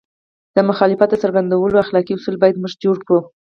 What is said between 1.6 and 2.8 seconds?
اخلاقي اصول باید موږ